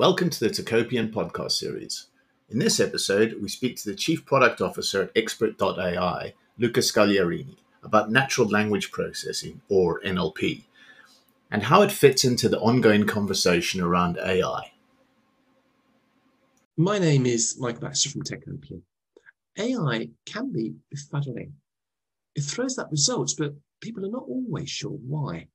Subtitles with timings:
[0.00, 2.06] Welcome to the Tacopian podcast series.
[2.48, 8.10] In this episode, we speak to the Chief Product Officer at Expert.ai, Luca Scagliarini, about
[8.10, 10.62] natural language processing, or NLP,
[11.50, 14.72] and how it fits into the ongoing conversation around AI.
[16.78, 18.80] My name is Mike Baxter from Tacopian.
[19.58, 21.52] AI can be befuddling.
[22.34, 25.48] It throws up results, but people are not always sure why.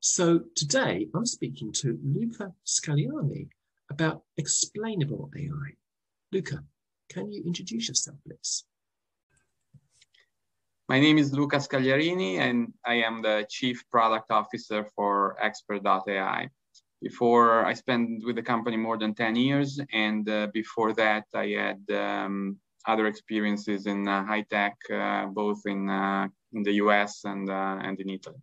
[0.00, 3.50] So today I'm speaking to Luca Scagliarini
[3.90, 5.74] about explainable AI.
[6.32, 6.64] Luca,
[7.08, 8.64] can you introduce yourself, please?
[10.88, 16.48] My name is Luca Scagliarini, and I am the Chief Product Officer for Expert.ai.
[17.02, 21.46] Before I spent with the company more than 10 years, and uh, before that, I
[21.48, 27.24] had um, other experiences in uh, high tech, uh, both in, uh, in the US
[27.24, 28.42] and, uh, and in Italy.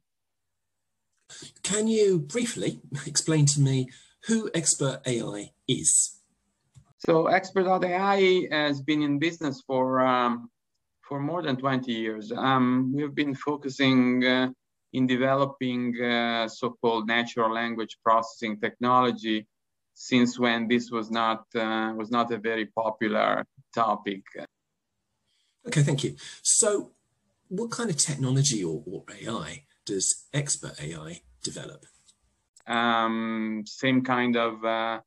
[1.63, 3.89] Can you briefly explain to me
[4.25, 6.19] who Expert AI is?
[6.97, 10.49] So Expert.ai has been in business for um,
[11.01, 12.31] for more than 20 years.
[12.35, 14.49] Um, we've been focusing uh,
[14.93, 19.47] in developing uh, so-called natural language processing technology
[19.93, 24.23] since when this was not uh, was not a very popular topic.
[25.67, 26.15] Okay, thank you.
[26.41, 26.91] So,
[27.47, 31.85] what kind of technology or, or AI does Expert AI develop?
[32.67, 34.99] Um, same kind of uh,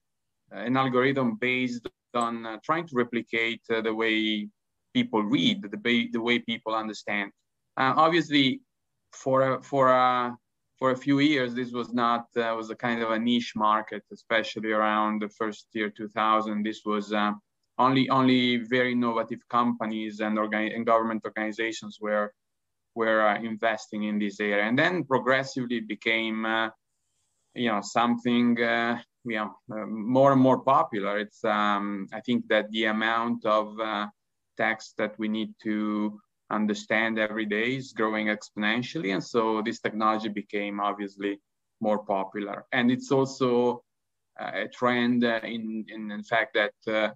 [0.53, 4.49] an algorithm based on uh, trying to replicate uh, the way
[4.95, 7.31] people read, the, the way people understand.
[7.77, 8.61] Uh, obviously,
[9.13, 9.89] for a, for
[10.81, 14.03] for a few years, this was not uh, was a kind of a niche market,
[14.11, 16.65] especially around the first year 2000.
[16.65, 17.33] This was uh,
[17.79, 22.33] only only very innovative companies and, organ- and government organizations were
[22.95, 26.47] were investing in this area, and then progressively became
[27.55, 31.19] you know something uh, you know more and more popular.
[31.19, 33.79] It's um, I think that the amount of
[34.57, 39.13] text that we need to understand every day is growing exponentially.
[39.15, 41.41] And so this technology became obviously
[41.81, 42.67] more popular.
[42.73, 43.83] And it's also
[44.41, 47.11] uh, a trend uh, in, in, in fact that uh,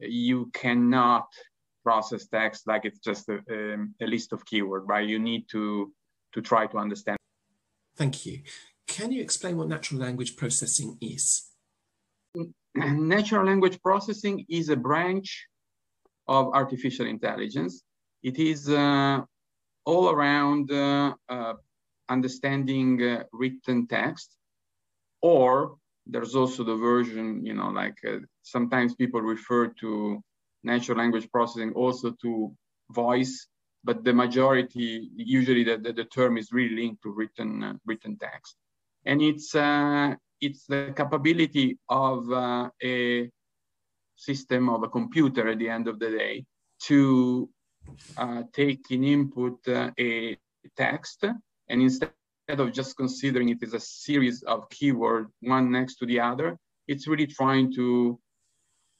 [0.00, 1.28] you cannot
[1.84, 5.08] process text like it's just a, um, a list of keywords, right?
[5.08, 5.92] You need to,
[6.34, 7.16] to try to understand.
[7.96, 8.40] Thank you.
[8.86, 11.50] Can you explain what natural language processing is?
[12.74, 15.46] Natural language processing is a branch
[16.28, 17.82] of artificial intelligence.
[18.22, 19.20] It is uh,
[19.84, 21.54] all around uh, uh,
[22.08, 24.36] understanding uh, written text,
[25.22, 25.76] or
[26.06, 30.22] there's also the version, you know, like uh, sometimes people refer to
[30.62, 32.54] natural language processing also to
[32.90, 33.46] voice,
[33.84, 38.16] but the majority, usually the, the, the term is really linked to written, uh, written
[38.18, 38.56] text.
[39.06, 39.54] And it's,
[40.40, 43.30] it's the capability of a
[44.16, 46.44] system of a computer at the end of the day
[46.84, 47.48] to
[48.16, 50.36] uh, take in input uh, a
[50.76, 51.24] text.
[51.68, 52.10] And instead
[52.48, 57.08] of just considering it as a series of keywords one next to the other it's
[57.08, 58.18] really trying to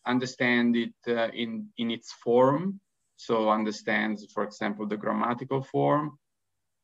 [0.07, 2.81] understand it uh, in in its form.
[3.17, 6.19] So understands for example the grammatical form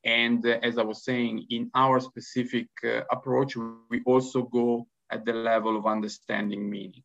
[0.05, 3.57] and uh, as i was saying in our specific uh, approach
[3.91, 7.03] we also go at the level of understanding meaning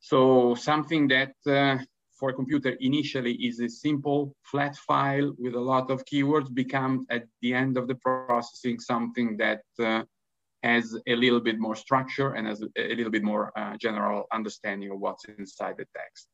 [0.00, 1.78] so something that uh,
[2.18, 7.06] for a computer initially is a simple flat file with a lot of keywords becomes
[7.10, 10.02] at the end of the processing something that uh,
[10.62, 14.90] has a little bit more structure and has a, little bit more uh, general understanding
[14.90, 16.26] of what's inside the text.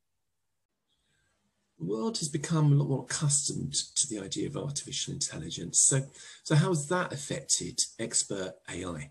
[1.78, 5.80] The world has become a lot more accustomed to the idea of artificial intelligence.
[5.80, 6.02] So,
[6.44, 9.10] so how has that affected expert AI?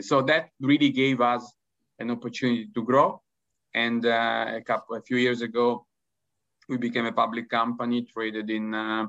[0.00, 1.52] So that really gave us
[1.98, 3.22] an opportunity to grow
[3.76, 5.86] and uh, a couple, a few years ago,
[6.68, 9.06] we became a public company traded in uh,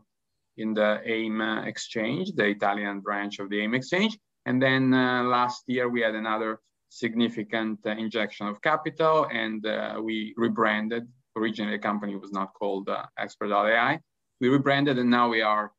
[0.57, 4.17] in the AIM exchange, the Italian branch of the AIM exchange.
[4.45, 6.59] And then uh, last year we had another
[6.89, 11.07] significant uh, injection of capital and uh, we rebranded.
[11.37, 13.99] Originally, the company was not called uh, Expert.ai.
[14.41, 15.71] We rebranded and now we are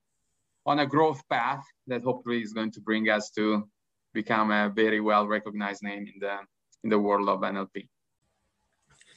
[0.67, 3.69] on a growth path that hopefully is going to bring us to
[4.15, 6.37] become a very well recognized name in the
[6.85, 7.89] in the world of NLP.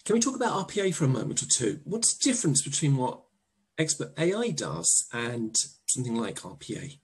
[0.05, 1.79] Can we talk about RPA for a moment or two?
[1.83, 3.21] What's the difference between what
[3.77, 5.55] expert AI does and
[5.87, 6.97] something like RPA?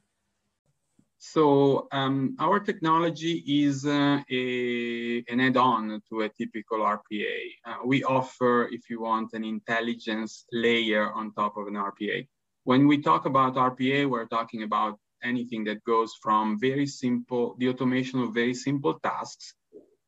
[1.31, 7.38] So um, our technology is uh, a, an add-on to a typical RPA.
[7.65, 12.27] Uh, we offer, if you want, an intelligence layer on top of an RPA.
[12.63, 17.69] When we talk about RPA, we're talking about anything that goes from very simple, the
[17.69, 19.53] automation of very simple tasks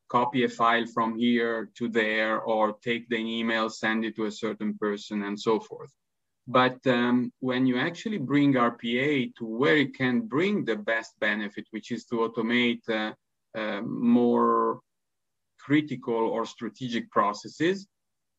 [0.10, 4.32] copy a file from here to there or take the email, send it to a
[4.32, 5.92] certain person and so forth.
[6.50, 11.68] But um, when you actually bring RPA to where it can bring the best benefit,
[11.70, 13.14] which is to automate uh,
[13.56, 14.80] uh, more
[15.60, 17.88] critical or strategic processes,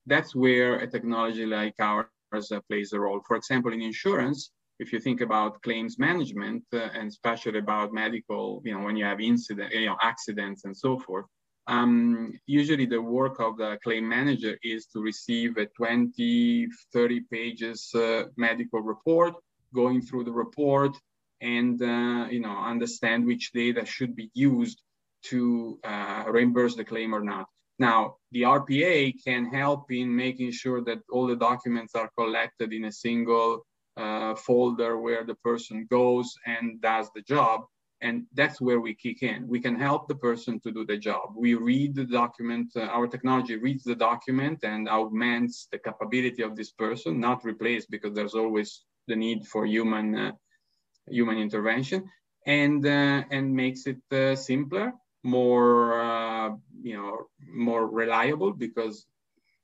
[0.06, 2.08] that's where a technology like ours
[2.50, 3.20] uh, plays a role.
[3.28, 8.60] For example, in insurance, if you think about claims management uh, and especially about medical,
[8.64, 11.26] you know, when you have incident, you know, accidents and so forth,
[11.70, 17.94] um, usually the work of the claim manager is to receive a 20, 30 pages
[17.94, 19.34] uh, medical report,
[19.72, 20.96] going through the report
[21.40, 24.82] and, uh, you know, understand which data should be used
[25.22, 27.46] to uh, reimburse the claim or not.
[27.78, 32.86] Now, the RPA can help in making sure that all the documents are collected in
[32.86, 33.64] a single
[33.96, 37.62] uh, folder where the person goes and does the job.
[38.02, 39.46] And that's where we kick in.
[39.46, 41.34] We can help the person to do the job.
[41.36, 46.56] We read the document, uh, our technology reads the document and augments the capability of
[46.56, 50.32] this person, not replace because there's always the need for human, uh,
[51.08, 52.08] human intervention
[52.46, 54.92] and, uh, and makes it uh, simpler,
[55.22, 56.50] more, uh,
[56.82, 59.06] you know, more reliable because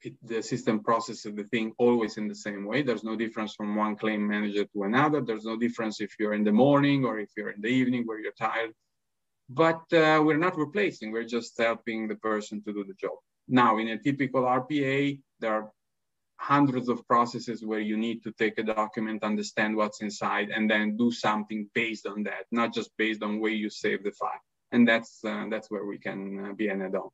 [0.06, 2.82] it, the system processes the thing always in the same way.
[2.82, 5.20] There's no difference from one claim manager to another.
[5.20, 8.20] There's no difference if you're in the morning or if you're in the evening where
[8.20, 8.72] you're tired.
[9.48, 13.18] But uh, we're not replacing, we're just helping the person to do the job.
[13.48, 15.70] Now, in a typical RPA, there are
[16.38, 20.96] hundreds of processes where you need to take a document, understand what's inside, and then
[20.96, 24.44] do something based on that, not just based on where you save the file.
[24.72, 27.10] And that's, uh, that's where we can uh, be an add-on.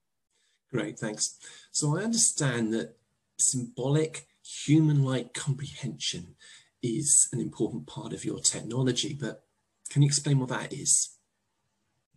[0.73, 1.39] Great, thanks.
[1.71, 2.97] So I understand that
[3.39, 6.35] symbolic human-like comprehension
[6.83, 9.45] is an important part of your technology, but
[9.91, 11.19] can you explain what that is?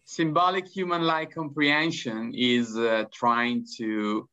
[0.06, 4.30] Symbolic human-like comprehension is uh, trying to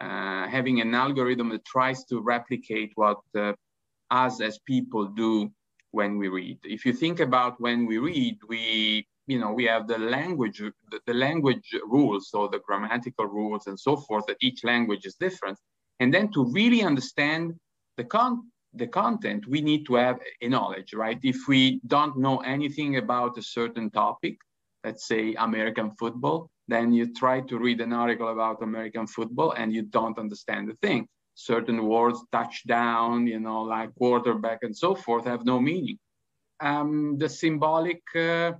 [0.00, 3.52] uh, having an algorithm that tries to replicate what uh,
[4.10, 5.50] us as people do
[5.90, 6.58] when we read.
[6.64, 11.00] If you think about when we read, we you know, we have the language, the,
[11.06, 15.58] the language rules, so the grammatical rules and so forth, that each language is different.
[16.00, 17.54] And then to really understand
[17.96, 21.18] the con the content, we need to have a knowledge, right?
[21.22, 24.36] If we don't know anything about a certain topic,
[24.84, 29.72] let's say American football, then you try to read an article about American football and
[29.72, 31.08] you don't understand the thing.
[31.34, 35.98] Certain words, touchdown, you know, like quarterback and so forth, have no meaning.
[36.60, 38.52] Um, the symbolic uh,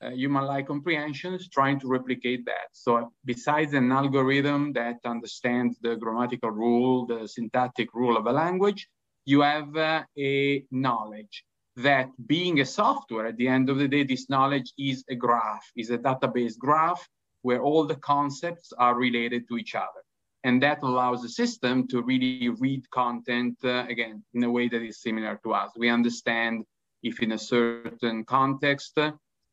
[0.00, 2.68] uh, human-like comprehensions, trying to replicate that.
[2.72, 8.88] So besides an algorithm that understands the grammatical rule, the syntactic rule of a language,
[9.24, 11.44] you have uh, a knowledge
[11.76, 15.64] that being a software, at the end of the day, this knowledge is a graph,
[15.76, 17.06] is a database graph
[17.42, 20.02] where all the concepts are related to each other.
[20.44, 24.82] And that allows the system to really read content, uh, again, in a way that
[24.82, 25.70] is similar to us.
[25.76, 26.64] We understand
[27.02, 28.98] if in a certain context,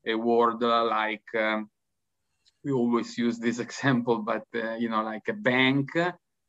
[0.08, 1.70] a word like um,
[2.64, 5.90] we always use this example, but uh, you know, like a bank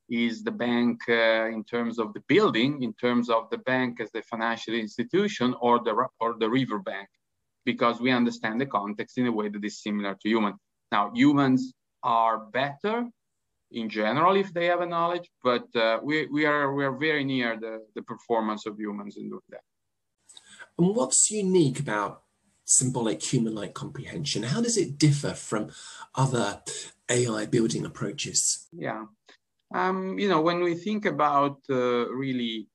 [0.09, 4.11] is the bank uh, in terms of the building, in terms of the bank as
[4.13, 7.09] the financial institution, or the or the river bank,
[7.65, 10.55] because we understand the context in a way that is similar to human.
[10.93, 13.09] Now, humans are better
[13.73, 17.25] in general if they have a knowledge, but uh, we, we are we are very
[17.25, 19.63] near the, the performance of humans in doing that.
[20.79, 22.23] And what's unique about
[22.67, 24.43] symbolic human-like comprehension?
[24.43, 25.71] How does it differ from
[26.15, 26.61] other
[27.09, 28.69] AI building approaches?
[28.73, 29.07] Yeah,
[29.75, 32.69] um, you know, when we think about uh, really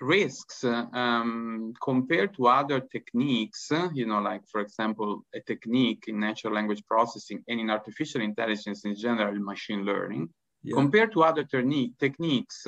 [0.00, 6.04] risks uh, um, compared to other techniques, uh, you know, like for example, a technique
[6.08, 10.28] in natural language processing and in artificial intelligence in general, machine learning,
[10.62, 10.74] yeah.
[10.74, 12.66] compared to other techniques,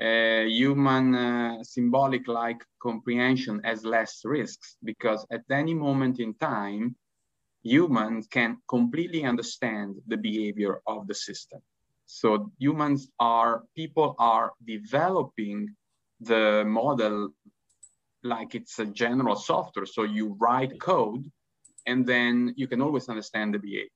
[0.00, 6.96] uh, human uh, symbolic like comprehension has less risks because at any moment in time,
[7.62, 11.60] humans can completely understand the behavior of the system.
[12.06, 15.74] So humans are, people are developing
[16.20, 17.30] the model
[18.22, 19.86] like it's a general software.
[19.86, 21.30] So you write code
[21.86, 23.88] and then you can always understand the behavior.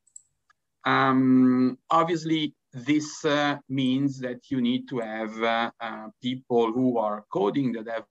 [0.85, 7.25] Um, obviously, this uh, means that you need to have uh, uh, people who are
[7.33, 8.05] coding that have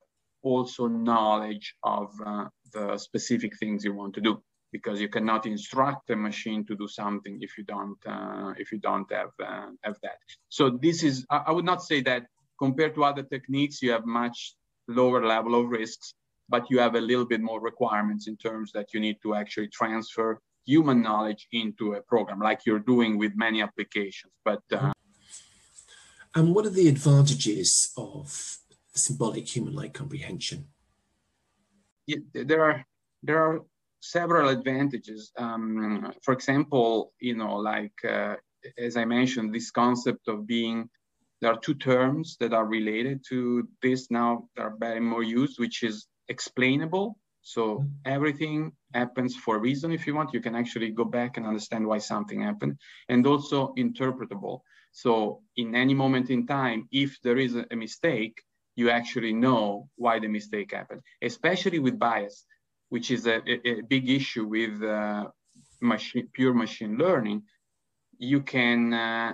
[0.44, 6.10] also knowledge of uh, the specific things you want to do because you cannot instruct
[6.10, 9.98] a machine to do something if you don't uh, if you don't have uh, have
[10.04, 10.18] that.
[10.50, 12.28] So this is I, I would not say that
[12.60, 14.56] compared to other techniques you have much
[14.88, 16.14] lower level of risks
[16.50, 19.68] but you have a little bit more requirements in terms that you need to actually
[19.68, 24.34] transfer human knowledge into a program, like you're doing with many applications.
[24.46, 24.92] But uh,
[26.36, 28.58] and what are the advantages of
[28.94, 30.68] symbolic human-like comprehension?
[32.34, 32.86] there are
[33.24, 33.62] there are
[34.02, 35.32] several advantages.
[35.38, 38.36] Um, for example, you know, like uh,
[38.78, 40.90] as I mentioned, this concept of being
[41.42, 45.60] there are two terms that are related to this now that are very more used,
[45.60, 47.18] which is explainable.
[47.54, 49.94] So everything happens for a reason.
[49.94, 52.76] If you want, you can actually go back and understand why something happened,
[53.08, 54.60] and also interpretable.
[54.92, 58.36] So in any moment in time, if there is a mistake,
[58.76, 62.46] you actually know why the mistake happened, especially with bias,
[62.90, 65.28] which is a, a, a big issue with uh,
[65.80, 67.44] machine, pure machine learning.
[68.20, 69.34] You can uh,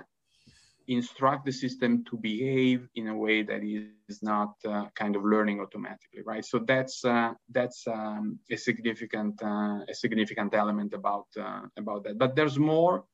[0.88, 5.60] instruct the system to behave in a way that is not uh, kind of learning
[5.60, 6.44] automatically, right?
[6.44, 12.18] So that's uh, that's um, a significant uh, a significant element about uh, about that.
[12.18, 13.04] But there's more.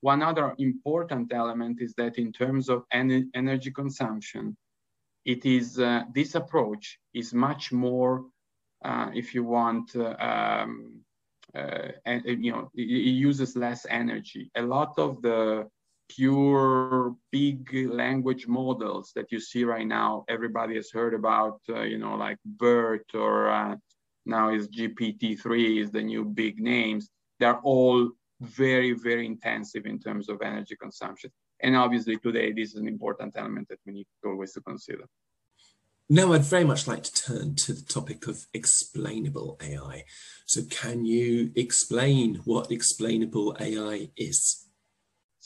[0.00, 4.54] One other important element is that in terms of en energy consumption,
[5.24, 8.26] it is uh, this approach is much more,
[8.84, 11.00] uh, if you want, um,
[11.54, 14.50] and, you know, it, it, uses less energy.
[14.56, 15.70] A lot of the
[16.08, 21.98] pure big language models that you see right now, everybody has heard about, uh, you
[21.98, 23.76] know, like BERT or uh,
[24.26, 27.10] now is GPT-3 is the new big names.
[27.40, 31.30] They're all very, very intensive in terms of energy consumption.
[31.62, 35.04] And obviously today, this is an important element that we need always to consider.
[36.10, 40.04] Now, I'd very much like to turn to the topic of explainable AI.
[40.44, 44.63] So can you explain what explainable AI is?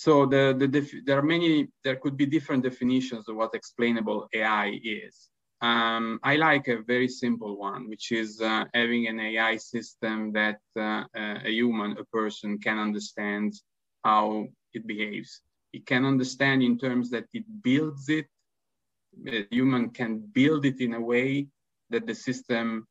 [0.05, 4.78] So the, the there are many, there could be different definitions of what explainable AI
[4.85, 5.28] is.
[5.61, 10.61] Um, I like a very simple one, which is uh, having an AI system that
[10.76, 13.55] uh, a human, a person can understand
[14.05, 18.26] how it behaves it can understand in terms that it builds it.
[19.26, 21.49] A human can build it in a way
[21.90, 22.87] that the system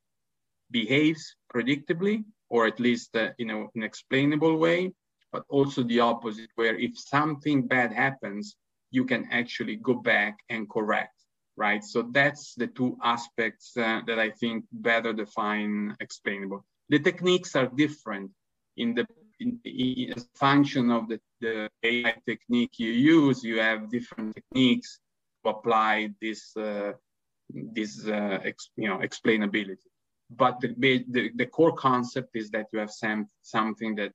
[0.72, 4.92] behaves predictably, or at least uh, in a, an explainable way,
[5.32, 8.56] but also the opposite, where if something bad happens,
[8.92, 11.14] you can actually go back and correct,
[11.56, 11.84] right?
[11.84, 16.66] So that's the two aspects uh, that I think better define explainable.
[16.90, 18.32] The techniques are different
[18.78, 19.06] in the
[19.40, 25.00] in, function of the, the AI technique you use, you have different techniques
[25.44, 26.94] to apply this uh,
[27.50, 29.78] this uh, ex, you know explainability.
[30.30, 30.76] But the,
[31.10, 34.12] the, the, core concept is that you have some, something that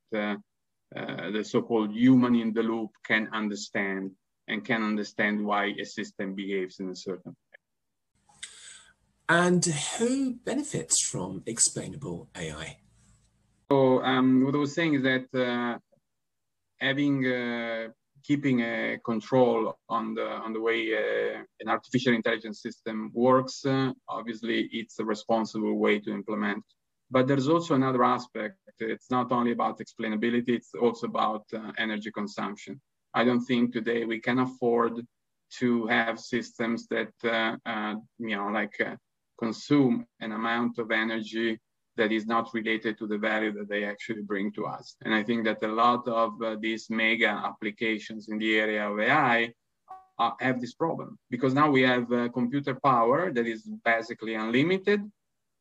[0.97, 4.11] uh, the so-called human in the loop can understand
[4.49, 7.59] and can understand why a system behaves in a certain way.
[9.29, 12.79] And who benefits from explainable AI?
[13.71, 15.79] So um, what I was saying is that uh,
[16.79, 17.89] having uh,
[18.23, 23.93] keeping a control on the on the way uh, an artificial intelligence system works, uh,
[24.09, 26.65] obviously it's a responsible way to implement.
[27.13, 28.57] But there's also another aspect.
[28.81, 32.81] It's not only about explainability; it's also about uh, energy consumption.
[33.13, 34.95] I don't think today we can afford
[35.61, 38.77] to have systems that uh, you know like
[39.39, 41.61] consume an amount of energy
[41.99, 44.97] that is not related to the value that they actually bring to us.
[45.05, 48.99] And I think that a lot of uh, these mega applications in the area of
[48.99, 49.53] AI
[50.19, 55.01] uh, have this problem because now we have uh, computer power that is basically unlimited.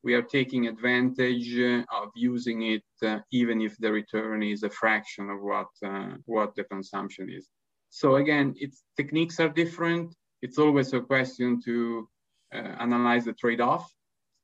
[0.04, 4.70] We are taking advantage uh, of using it uh, even if the return is a
[4.70, 7.50] fraction of what, uh, what the consumption is.
[7.90, 10.16] So again, its techniques are different.
[10.42, 12.08] It's always a question to
[12.52, 13.90] analyze the trade-off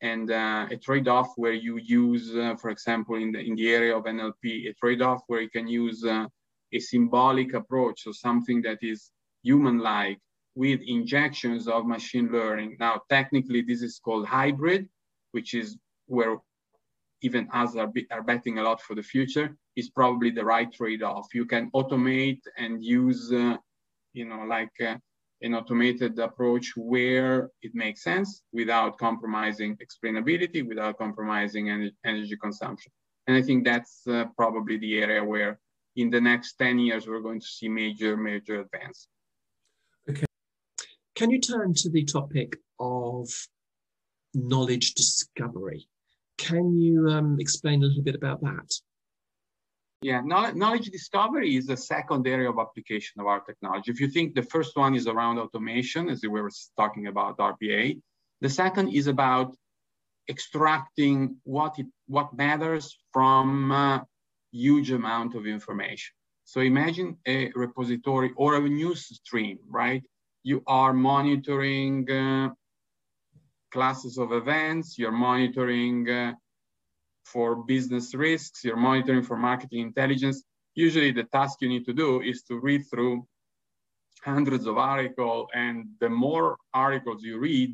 [0.02, 3.98] and uh, a trade-off where you use, uh, for example, in the, in the area
[3.98, 6.28] of NLP, a trade-off where you can use uh,
[6.74, 9.12] a symbolic approach, so something that is
[9.44, 10.20] human-like
[10.56, 12.78] with injections of machine learning.
[12.80, 14.88] Now, technically, this is called hybrid,
[15.32, 16.38] which is where
[17.22, 21.28] even us are, are betting a lot for the future, is probably the right trade-off.
[21.34, 23.58] You can automate and use, uh,
[24.14, 24.96] you know, like uh,
[25.42, 32.92] an automated approach where it makes sense without compromising explainability, without compromising energy, energy consumption.
[33.28, 35.60] And I think that's uh, probably the area where
[35.96, 39.08] in the next 10 years, we're going to see major, major advance.
[40.10, 40.26] Okay.
[41.16, 43.28] Can you turn to the topic of
[44.34, 45.88] knowledge discovery?
[46.38, 48.72] Can you um, explain a little bit about that?
[50.04, 53.92] Yeah, knowledge discovery is the second area of application of our technology.
[53.92, 58.00] If you think the first one is around automation, as we were talking about RPA,
[58.42, 59.56] the second is about
[60.30, 64.02] extracting what it, what matters from uh,
[64.52, 66.14] huge amount of information.
[66.44, 70.04] So imagine a repository or a news stream, right?
[70.44, 72.50] You are monitoring uh,
[73.78, 76.34] classes of events, you're monitoring uh,
[77.32, 80.38] for business risks, you're monitoring for marketing intelligence.
[80.74, 83.16] Usually the task you need to do is to read through
[84.24, 87.70] hundreds of articles and the more articles you read,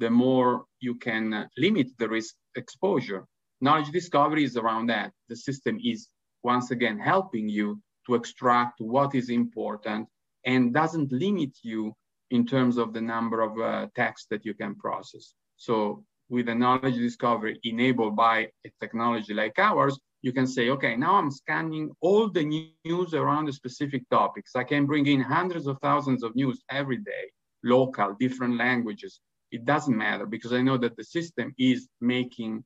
[0.00, 3.22] the more you can uh, limit the risk exposure.
[3.60, 5.12] Knowledge discovery is around that.
[5.28, 6.08] The system is
[6.42, 10.08] once again helping you to extract what is important
[10.44, 11.94] and doesn't limit you
[12.30, 15.34] in terms of the number of uh, text that you can process.
[15.56, 20.96] So with a knowledge discovery enabled by a technology like ours, you can say, okay,
[20.96, 22.44] now I'm scanning all the
[22.84, 24.56] news around the specific topics.
[24.56, 27.30] I can bring in hundreds of thousands of news every day,
[27.62, 29.20] local, different languages.
[29.52, 32.64] It doesn't matter because I know that the system is making,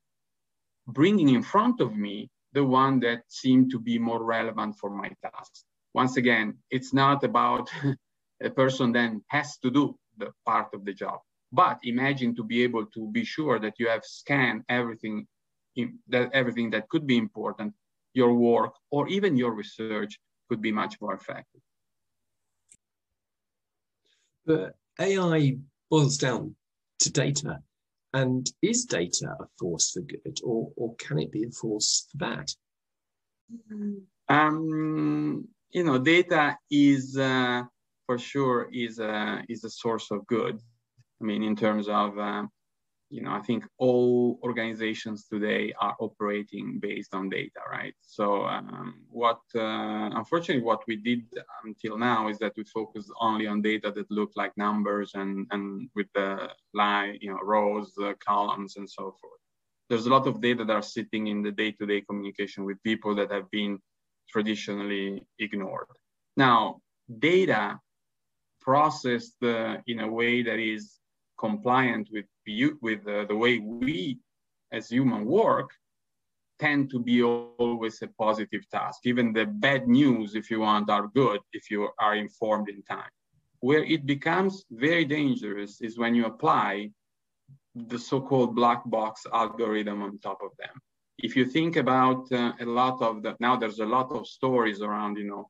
[0.87, 5.11] bringing in front of me the one that seemed to be more relevant for my
[5.23, 5.53] task.
[5.93, 7.71] Once again, it's not about
[8.43, 11.21] a person then has to do the part of the job.
[11.53, 15.27] But imagine to be able to be sure that you have scanned everything
[15.77, 17.75] in, that everything that could be important,
[18.15, 20.19] your work or even your research
[20.49, 21.61] could be much more effective.
[24.47, 25.57] But AI
[25.91, 26.57] boils down
[27.01, 27.63] to data.
[28.13, 32.19] And is data a force for good or, or can it be a force for
[32.19, 32.51] bad?
[34.29, 37.63] Um, you know, data is uh,
[38.11, 40.59] for sure is a, is a source of good.
[41.21, 42.45] I mean, in terms of, uh,
[43.09, 47.95] you know, I think all organizations today are operating based on data, right?
[48.01, 51.23] So um, what, uh, unfortunately, what we did
[51.65, 55.89] until now is that we focused only on data that look like numbers and, and
[55.95, 59.43] with the line, you know, rows, uh, columns, and so forth.
[59.89, 63.31] There's a lot of data that are sitting in the day-to-day communication with people that
[63.31, 63.79] have been
[64.29, 65.87] traditionally ignored.
[66.37, 66.81] Now,
[67.31, 67.79] data
[68.71, 69.39] processed
[69.93, 70.83] in a way that is
[71.47, 72.29] compliant with,
[72.89, 73.97] with uh, the way we
[74.79, 75.71] as human work
[76.65, 78.99] tend to be always a positive task.
[79.11, 83.13] Even the bad news, if you want, are good if you are informed in time.
[83.69, 84.55] Where it becomes
[84.87, 86.71] very dangerous is when you apply
[87.93, 90.75] the so-called black box algorithm on top of them.
[91.27, 94.81] If you think about uh, a lot of the, now there's a lot of stories
[94.81, 95.45] around, you know,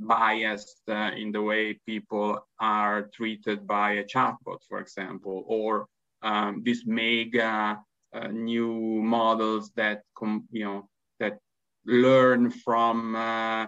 [0.00, 5.86] biased uh, in the way people are treated by a chatbot, for example, or
[6.22, 7.78] um, these mega
[8.14, 10.02] uh, new models that
[10.50, 10.88] you know
[11.20, 11.38] that
[11.86, 13.66] learn from uh,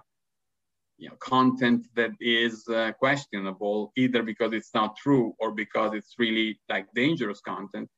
[0.98, 6.14] you know, content that is uh, questionable, either because it's not true or because it's
[6.18, 7.88] really like dangerous content.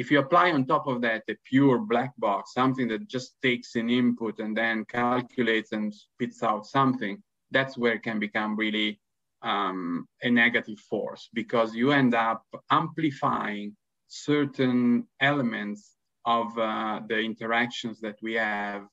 [0.00, 3.74] If you apply on top of that a pure black box, something that just takes
[3.74, 8.98] an input and then calculates and spits out something, that's where it can become really
[9.42, 13.76] um, a negative force because you end up amplifying
[14.08, 18.86] certain elements of uh, the interactions that we have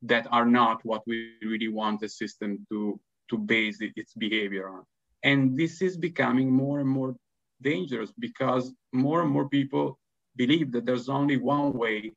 [0.00, 2.98] that are not what we really want the system to,
[3.28, 4.84] to base its behavior on.
[5.22, 7.14] And this is becoming more and more
[7.60, 9.99] dangerous because more and more people
[10.36, 12.12] believe that there's only one way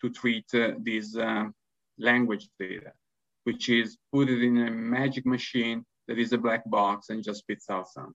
[0.00, 1.44] to treat uh, this uh,
[1.98, 2.92] language data,
[3.44, 7.40] which is put it in a magic machine that is a black box and just
[7.40, 8.14] spits out something.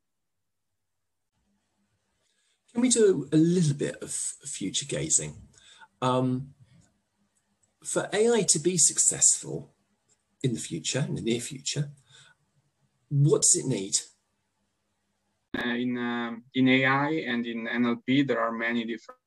[2.74, 5.36] Can we do a little bit of future gazing?
[6.02, 6.50] Um,
[7.84, 9.74] for AI to be successful
[10.44, 11.92] in the future, in the near future,
[13.10, 13.96] what does it need?
[15.58, 19.22] Uh, in, uh, in AI and in NLP, there are many different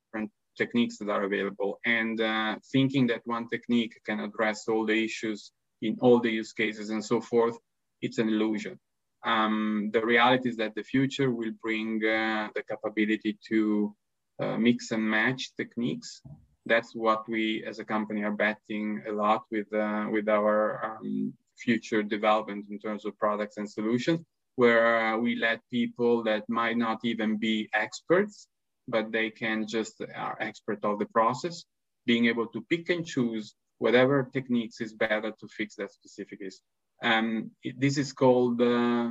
[0.59, 5.53] techniques that are available and uh, thinking that one technique can address all the issues
[5.81, 7.57] in all the use cases and so forth,
[8.03, 8.79] it's an illusion.
[9.25, 13.95] Um, the reality is that the future will bring uh, the capability to
[14.41, 16.21] uh, mix and match techniques.
[16.67, 21.33] That's what we as a company are betting a lot with, uh, with our um,
[21.57, 24.21] future development in terms of products and solutions,
[24.57, 28.49] where we let people that might not even be experts
[28.89, 31.65] but they can just are expert of the process,
[32.07, 36.57] being able to pick and choose whatever techniques is better to fix that specific issue.
[37.03, 39.11] Um, this is called, uh,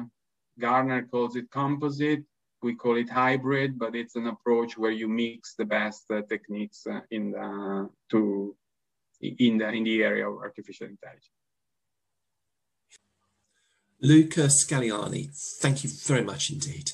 [0.60, 2.24] Gartner calls it composite.
[2.62, 6.86] We call it hybrid, but it's an approach where you mix the best uh, techniques
[6.88, 8.56] uh, in the to
[9.22, 11.30] in the in the area of artificial intelligence.
[14.02, 16.92] Luca Scagliarini, thank you very much indeed.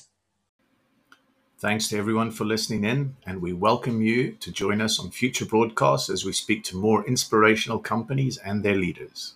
[1.64, 5.46] Thanks to everyone for listening in, and we welcome you to join us on future
[5.46, 9.32] broadcasts as we speak to more inspirational companies and their leaders.